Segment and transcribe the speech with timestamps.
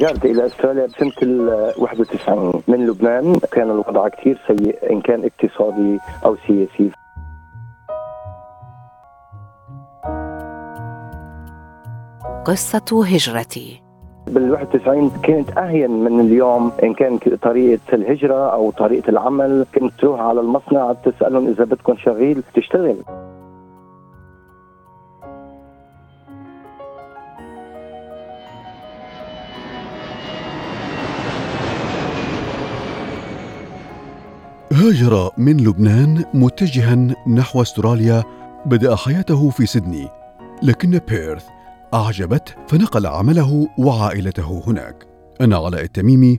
[0.00, 5.98] رجعت إلى أستراليا بسنة ال 91 من لبنان كان الوضع كثير سيء إن كان اقتصادي
[6.24, 6.90] أو سياسي.
[12.44, 13.82] قصة هجرتي.
[14.26, 19.66] بال 91 كانت أهين من اليوم إن كان طريقة الهجرة أو طريقة العمل.
[19.74, 22.96] كنت تروح على المصنع تسألهم إذا بدكم شغيل تشتغل.
[35.08, 36.94] هاجر من لبنان متجها
[37.28, 38.24] نحو استراليا
[38.66, 40.08] بدأ حياته في سيدني
[40.62, 41.44] لكن بيرث
[41.94, 45.06] أعجبته فنقل عمله وعائلته هناك.
[45.40, 46.36] أنا علاء التميمي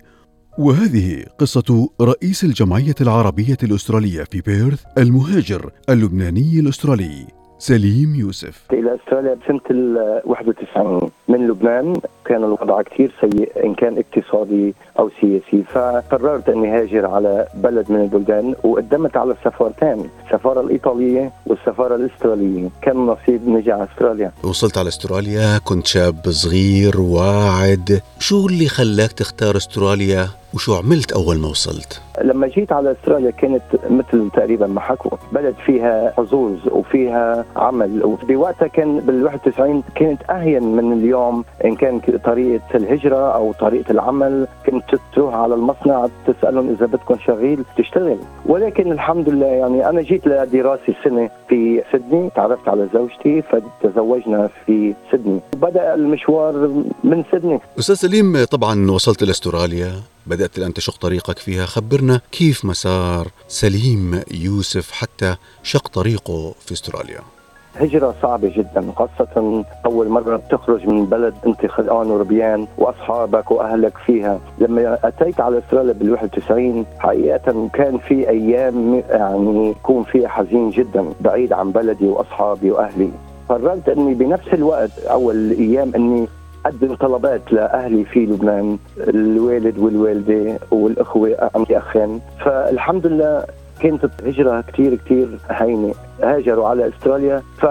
[0.57, 7.38] وهذه قصة رئيس الجمعية العربية الأسترالية في بيرث المهاجر اللبناني الأسترالي.
[7.59, 8.61] سليم يوسف.
[8.73, 11.93] إلى أستراليا بسنة ال 91 من لبنان.
[12.25, 15.63] كان الوضع كثير سيء إن كان اقتصادي أو سياسي.
[15.63, 22.69] فقررت أني هاجر على بلد من البلدان وقدمت على السفارتين السفارة الإيطالية والسفارة الأسترالية.
[22.81, 24.31] كان نصيب نجي على أستراليا.
[24.43, 28.01] وصلت على أستراليا كنت شاب صغير واعد.
[28.19, 33.61] شو اللي خلاك تختار أستراليا؟ وشو عملت أول ما وصلت؟ لما جيت على أستراليا كانت
[33.89, 35.17] مثل تقريبا ما حكوا.
[35.31, 38.03] بلد فيها حظوظ وفيها عمل.
[38.05, 44.47] وبوقتها كان بال 91 كانت أهين من اليوم إن كان طريقة الهجرة أو طريقة العمل.
[44.69, 48.19] كنت تروح على المصنع تسألهم إذا بدكم شغيل تشتغل.
[48.45, 54.93] ولكن الحمد لله يعني أنا جيت لدراسة سنة في سيدني تعرفت على زوجتي فتزوجنا في
[55.11, 56.53] سيدني بدأ المشوار
[57.03, 59.91] من سيدني أستاذ سليم طبعا وصلت لأستراليا
[60.27, 61.65] بدأت الآن تشق طريقك فيها.
[61.65, 67.19] خبرنا كيف مسار سليم يوسف حتى شق طريقه في أستراليا.
[67.75, 74.39] هجرة صعبة جدا خاصة أول مرة بتخرج من بلد أنت خلقان وربيان وأصحابك وأهلك فيها.
[74.57, 81.05] لما أتيت على أستراليا بال 91 حقيقة كان في أيام يعني يكون فيها حزين جدا
[81.21, 83.09] بعيد عن بلدي وأصحابي وأهلي.
[83.49, 86.27] قررت أني بنفس الوقت أول أيام أني
[86.65, 92.21] قدم طلبات لأهلي في لبنان الوالد والوالدة والأخوة عندي أخين.
[92.45, 93.43] فالحمد لله
[93.79, 95.93] كانت الهجرة كثير كثير هينة.
[96.23, 97.43] هاجروا على استراليا.
[97.61, 97.65] ف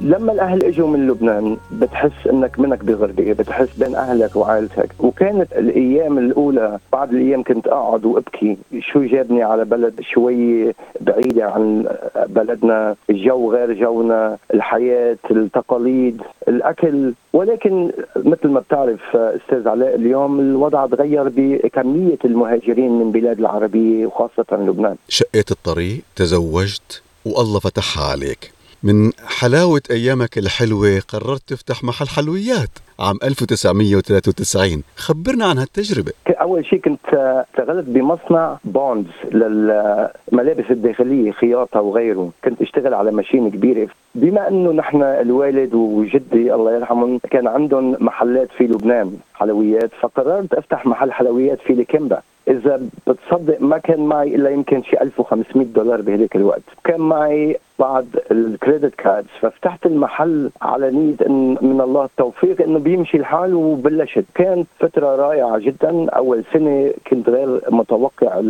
[0.00, 4.90] لما الأهل إجوا من لبنان بتحس إنك منك بغربه بتحس بين أهلك وعائلتك.
[5.00, 8.58] وكانت الأيام الأولى بعد الأيام كنت أقعد وأبكي.
[8.78, 11.86] شو جابني على بلد شوي بعيدة عن
[12.26, 12.96] بلدنا.
[13.10, 17.12] الجو غير جونا الحياة التقاليد الأكل.
[17.32, 24.46] ولكن مثل ما بتعرف أستاذ علاء اليوم الوضع تغير بكمية المهاجرين من بلاد العربية وخاصة
[24.52, 24.96] لبنان.
[25.08, 28.52] شقيت الطريق تزوجت والله فتحها عليك.
[28.82, 32.70] من حلاوة أيامك الحلوة قررت تفتح محل حلويات
[33.00, 36.12] عام 1993 خبرنا عن هالتجربة.
[36.28, 37.14] أول شيء كنت
[37.50, 42.30] اشتغلت بمصنع بوندز للملابس الداخلية خياطة وغيره.
[42.44, 43.88] كنت اشتغل على machine كبيرة.
[44.14, 49.90] بما إنه نحن الوالد وجدي الله يرحمهم كان عندهم محلات في لبنان حلويات.
[50.00, 55.66] فقررت أفتح محل حلويات في لكمبا إذا بتصدق ما كان معي إلا يمكن شي 1500
[55.66, 56.62] دولار بهذاك الوقت.
[56.84, 62.78] كان معي بعض ال credit cards ففتحت المحل على نية إن من الله التوفيق إنه
[62.78, 66.10] بيمشي الحال وبلشت كانت فترة رائعة جدا.
[66.10, 68.40] أول سنة كنت غير متوقع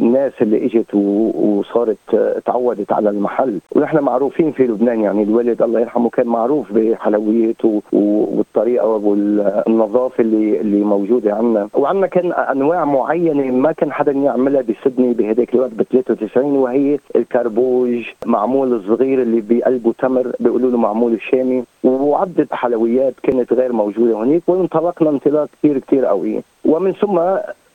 [0.00, 1.96] الناس اللي إجت وصارت
[2.44, 3.58] تعودت على المحل.
[3.76, 10.84] ونحن معروفين في لبنان يعني الوالد الله يرحمه كان معروف بحلوياته والطريقة والنظافة اللي اللي
[10.84, 16.56] موجودة عندنا وعندنا كان أنواع معينة ما كان حدا يعملها بسدني بهداك الوقت ب 93
[16.56, 21.64] وهي الكربوج معمول الصغير اللي بقلبه تمر بيقولوا له معمول الشامي.
[21.84, 26.42] وعدة حلويات كانت غير موجودة هناك وانطلقنا انطلاق كثير كثير قوي.
[26.64, 27.20] ومن ثم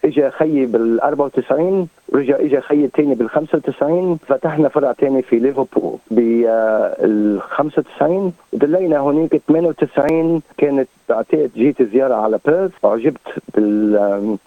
[0.05, 5.97] اجى خيي بال 94 ورجع اجى خيي الثاني بال 95 فتحنا فرع ثاني في ليفربول
[6.11, 13.27] بال 95 ودلينا هناك 98 كانت بعتقد جيت زيارة على بيرث عجبت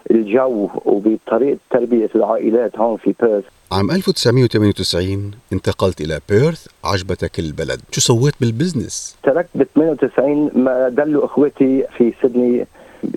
[0.09, 8.01] بالجو وبطريقة تربية العائلات هون في بيرث عام 1998 انتقلت إلى بيرث عجبتك البلد شو
[8.01, 12.67] سويت بال business؟ تركت ب 98 ما ضلوا إخوتي في سيدني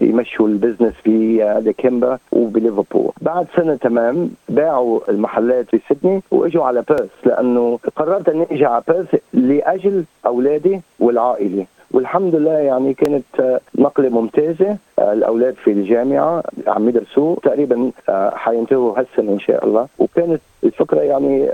[0.00, 7.10] يمشوا ال business بليكيمبا وبليفربول بعد سنة تمام باعوا المحلات في سيدني وإجوا على بيرث
[7.24, 11.66] لأنه قررت أني أجي على بيرث لأجل أولادي والعائلة.
[11.90, 17.90] والحمد لله يعني كانت نقلة ممتازة الأولاد في الجامعة عم يدرسوا تقريبا
[18.32, 19.86] حينتهوا هالسنة إن شاء الله.
[19.98, 21.50] وكانت الفكرة يعني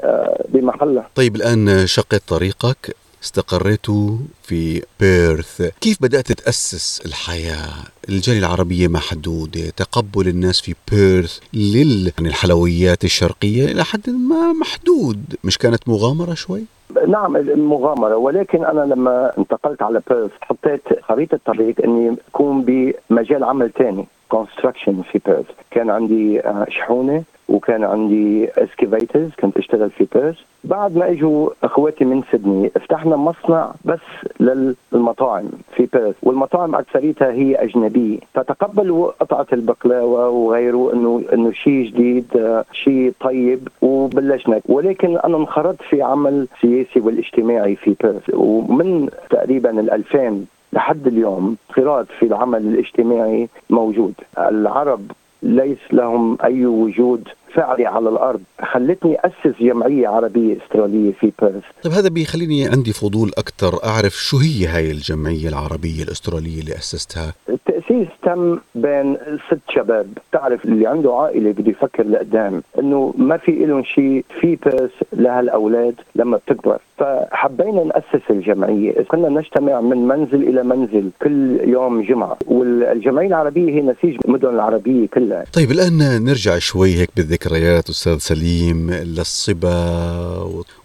[0.48, 1.06] بمحلها.
[1.14, 5.62] طيب الآن شقت طريقك؟ استقريتوا في بيرث.
[5.80, 7.72] كيف بدأت تأسس الحياة؟
[8.08, 15.24] الجالية العربية محدودة تقبل الناس في بيرث للحلويات الشرقية إلى حد ما محدود.
[15.44, 16.64] مش كانت مغامرة شوي؟
[17.08, 17.32] نعم
[17.68, 18.16] مغامرة.
[18.16, 25.02] ولكن أنا لما انتقلت على بيرث حطيت خريطة طريق أني أكون بمجال عمل ثاني construction
[25.12, 25.46] في بيرث.
[25.70, 32.22] كان عندي شحونة وكان عندي excavators كنت أشتغل في بيرث بعد ما إجوا أخواتي من
[32.30, 34.00] سيدني فتحنا مصنع بس
[34.40, 38.18] للمطاعم في بيرث والمطاعم اكثريتها هي أجنبية.
[38.34, 44.60] فتقبلوا قطعة البقلاوة وغيره إنه إنه شيء جديد شيء طيب وبلشنا.
[44.68, 51.56] ولكن أنا انخرطت في عمل سياسي والاجتماعي في بيرث ومن تقريبا ال 2000 لحد اليوم
[51.70, 54.14] انخراط في العمل الاجتماعي موجود.
[54.38, 55.10] العرب
[55.44, 58.40] ليس لهم أي وجود فعلي على الأرض.
[58.72, 61.62] خلتني أسس جمعية عربية استراليه في بيرث.
[61.82, 63.84] طيب هذا بيخليني عندي فضول أكثر.
[63.84, 69.16] أعرف شو هي هاي الجمعية العربية الاستراليه اللي أسستها؟ التأسيس تم بين
[69.48, 70.18] ست شباب.
[70.32, 72.62] تعرف اللي عنده عائلة بده يفكر لقدام.
[72.84, 76.78] إنه ما في لهم شيء في بيرث لهالأولاد لما بتكبر.
[76.98, 79.02] فحبينا نأسس الجمعية.
[79.02, 82.38] كنا نجتمع من منزل إلى منزل كل يوم جمعة.
[82.46, 85.44] والجمعية العربية هي نسيج المدن العربية كلها.
[85.52, 89.84] طيب الآن نرجع شوي هيك بالذكريات أستاذ سليم للصبا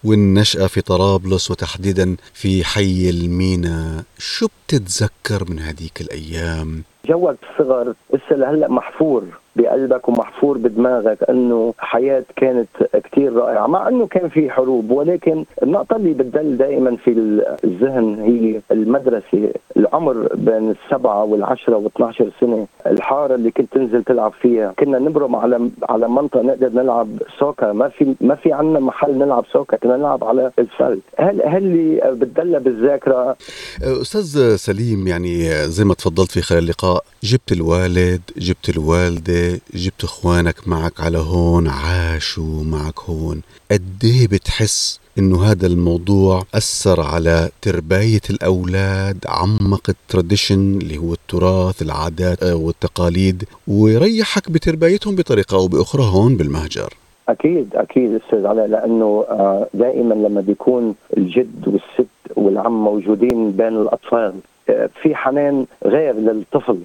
[0.04, 4.04] والنشأة في طرابلس وتحديدا في حي المينا.
[4.18, 9.24] شو بتتذكر من هذيك الأيام؟ جوك الصغر لسه لهلأ محفور.
[9.56, 15.96] بقلبك ومحفور بدماغك أنه حياة كانت كثير رائعة مع أنه كان في حروب ولكن النقطة
[15.96, 17.12] اللي بتدل دائما في
[17.64, 24.74] الذهن هي المدرسة العمر بين السبعة والعشرة و12 سنة الحارة اللي كنت تنزل تلعب فيها.
[24.80, 27.08] كنا نبرم على على منطقة نقدر نلعب
[27.40, 31.42] soccer ما في ما في عندنا محل نلعب soccer كنا نلعب على ال flat هل
[31.46, 33.38] هل اللي بتضل بالذاكرة؟
[33.84, 39.39] أستاذ سليم يعني زي ما تفضلت في خلال اللقاء جبت الوالد جبت الوالدة
[39.74, 43.42] جبت اخوانك معك على هون عاشوا معك هون.
[43.72, 51.82] قد بتحس إنه هذا الموضوع أثر على ترباية الأولاد عمق ال tradition اللي هو التراث
[51.82, 56.94] العادات والتقاليد ويريحك بتربايتهم بطريقة أو بأخرى هون بالمهجر؟
[57.30, 59.26] أكيد أكيد أستاذ علاء لأنه
[59.74, 64.34] دائما لما بيكون الجد والست والعم موجودين بين الأطفال
[65.02, 66.80] في حنان غير للطفل.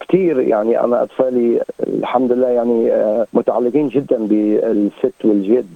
[0.00, 2.90] كثير يعني أنا أطفالي الحمد لله يعني
[3.32, 5.66] متعلقين جدا بالست والجد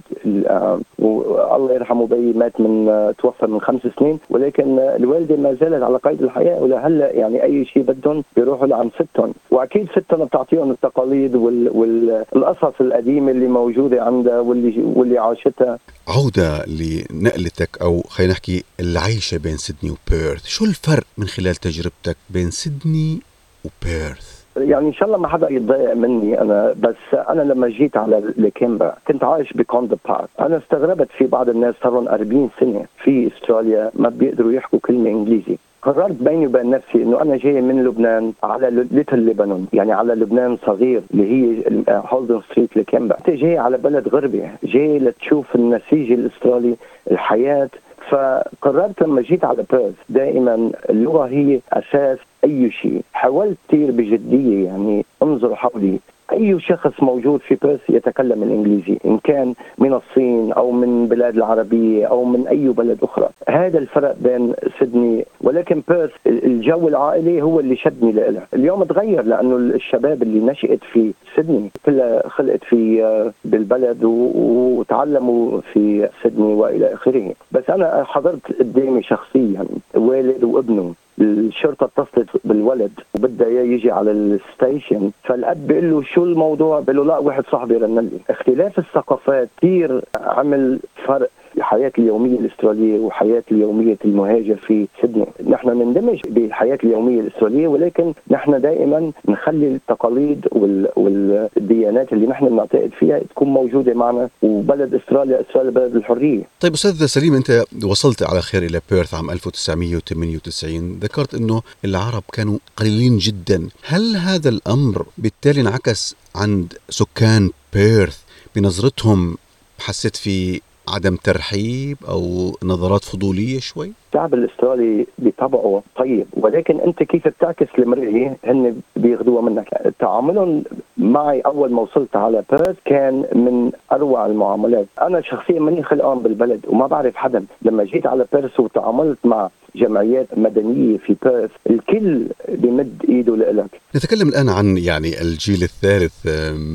[0.99, 6.21] والله يرحمه بي مات من توفى من خمس سنين ولكن الوالدة ما زالت على قيد
[6.23, 9.33] الحياة ولهلأ يعني أي شيء بدهم بيروحوا لعند ستهم.
[9.51, 15.79] وأكيد ستهم بتعطيهم التقاليد والقصص القديمة اللي موجودة عندها واللي واللي عاشتها.
[16.07, 22.51] عودة لنقلتك أو خلينا نحكي العيشة بين سيدني وبيرث شو الفرق من خلال تجربتك بين
[22.51, 23.19] سيدني
[23.65, 24.39] وبيرث.
[24.57, 28.93] يعني إن شاء الله ما حدا يتضايق مني أنا بس أنا لما جيت على لكيمبا
[29.07, 30.29] كنت عايش بكوندا بارك.
[30.39, 35.09] أنا استغربت في بعض الناس صار لهم 40 سنة في أستراليا ما بيقدروا يحكوا كلمة
[35.09, 35.57] إنجليزي.
[35.81, 40.57] قررت بيني وبين نفسي إنه أنا جاي من لبنان على ليتل لبنان يعني على لبنان
[40.65, 46.75] صغير اللي هي Haldon Street Lakemba انت جاي على بلد غربي جاي لتشوف النسيج الأسترالي
[47.11, 47.69] الحياة
[48.09, 53.01] فقررت لما جيت على بيرث دائما اللغة هي أساس أي شيء.
[53.13, 55.99] حاولت كثير بجدية يعني انظر حولي.
[56.39, 62.05] أي شخص موجود في بيرث يتكلم الإنجليزي إن كان من الصين أو من بلاد العربية
[62.05, 63.29] أو من أي بلد أخرى.
[63.49, 69.55] هذا الفرق بين سيدني ولكن بيرث الجو العائلي هو اللي شدني لها اليوم تغير لأنه
[69.55, 77.33] الشباب اللي نشأت في سيدني كلها خلقت في بالبلد وتعلموا في سيدني وإلى آخره.
[77.51, 79.65] بس أنا حضرت قدامي شخصيا
[79.95, 80.93] والد وابنه.
[81.21, 85.11] الشرطة اتصلت بالولد وبدها اياه يجي على ال station.
[85.23, 88.19] فالأب بيقول له شو الموضوع؟ بيقول له لا واحد صاحبي رن لي.
[88.29, 91.29] اختلاف الثقافات كثير عمل فرق.
[91.59, 98.61] الحياة اليومية الأسترالية وحياة اليومية المهاجر في سيدني، نحن نندمج بالحياة اليومية الأسترالية ولكن نحن
[98.61, 100.47] دائما نخلي التقاليد
[100.95, 106.43] والديانات اللي نحن بنعتقد فيها تكون موجودة معنا وبلد أستراليا أستراليا بلد الحرية.
[106.59, 112.57] طيب أستاذ سليم أنت وصلت على خير إلى بيرث عام 1998 ذكرت إنه العرب كانوا
[112.77, 118.17] قليلين جدا، هل هذا الأمر بالتالي انعكس عند سكان بيرث
[118.55, 119.37] بنظرتهم؟
[119.79, 127.27] حسيت في عدم ترحيب أو نظرات فضولية شوي؟ الشعب الأسترالي بطبعه طيب ولكن أنت كيف
[127.27, 130.63] بتعكس المرئيه هن بياخذوها منك تعاملهم
[130.99, 134.85] معي أول ما وصلت على بيرث كان من أروع المعاملات.
[135.01, 137.45] أنا شخصيا ماني خلقان بالبلد وما بعرف حدا.
[137.61, 144.27] لما جيت على بيرث وتعاملت مع جمعيات مدنية في بيرث الكل بيمد إيده لك نتكلم
[144.27, 146.13] الآن عن يعني الجيل الثالث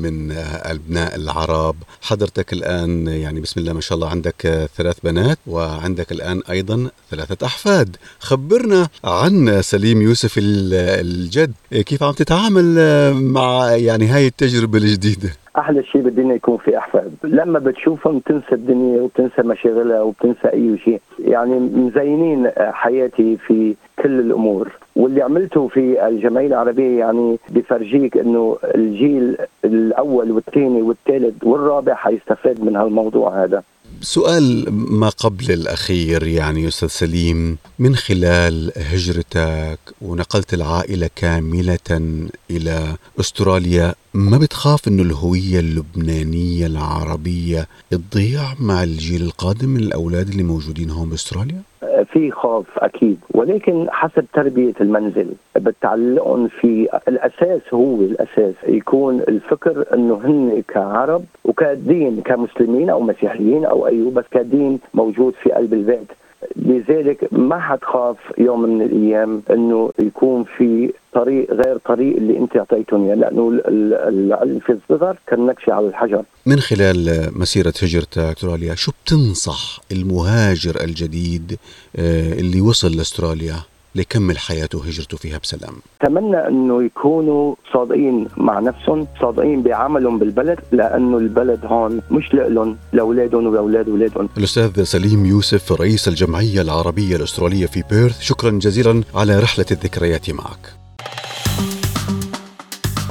[0.01, 0.31] من
[0.63, 1.75] أبناء العرب.
[2.01, 7.45] حضرتك الآن يعني بسم الله ما شاء الله عندك ثلاث بنات وعندك الآن أيضا ثلاثة
[7.45, 7.95] أحفاد.
[8.19, 11.53] خبرنا عن سليم يوسف الجد.
[11.71, 12.75] كيف عم تتعامل
[13.13, 17.11] مع يعني هاي التجربة الجديدة؟ أحلى شيء بالدنيا يكون في أحفاد.
[17.23, 24.71] لما بتشوفهم بتنسى الدنيا وبتنسى مشاغلها وبتنسى أي شيء يعني مزينين حياتي في كل الأمور.
[24.95, 32.75] واللي عملته في الجمعية العربية يعني بفرجيك إنه الجيل الأول والثاني والثالث والرابع حيستفاد من
[32.75, 33.63] هالموضوع هذا.
[34.05, 43.95] سؤال ما قبل الأخير يعني أستاذ سليم من خلال هجرتك ونقلت العائلة كاملة إلى أستراليا
[44.13, 51.09] ما بتخاف أنه الهوية اللبنانية العربية تضيع مع الجيل القادم من الأولاد اللي موجودين هون
[51.09, 51.61] بأستراليا؟
[52.03, 53.17] في خوف أكيد.
[53.33, 62.21] ولكن حسب تربية المنزل بتعلقهم في الأساس هو الأساس يكون الفكر إنه هن كعرب وكدين
[62.21, 66.07] كمسلمين أو مسيحيين أو اي بس كدين موجود في قلب البيت.
[66.55, 73.05] لذلك ما حتخاف يوم من الأيام إنه يكون في طريق غير طريق اللي أنت أعطيتهم
[73.05, 76.23] إياه لأنه العلم في الصغر كالنكش على الحجر.
[76.45, 81.57] من خلال مسيرة هجرتك استراليا شو بتنصح المهاجر الجديد
[81.95, 83.55] آه، اللي وصل لأستراليا
[83.95, 91.17] ليكمل حياته وهجرته فيها بسلام أتمنى أنه يكونوا صادقين مع نفسهم صادقين بعملهم بالبلد لأنه
[91.17, 97.83] البلد هون مش لهم لأولادهم ولأولاد اولادهم الأستاذ سليم يوسف رئيس الجمعية العربية الأسترالية في
[97.89, 100.73] بيرث شكرا جزيلا على رحلة الذكريات معك.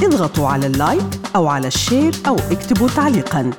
[0.02, 3.50] اضغطوا على ال like أو على ال share أو اكتبوا تعليقا.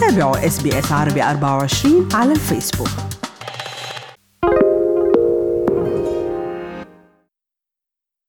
[0.00, 3.17] تابعوا SBS عربي 24 على الفيسبوك.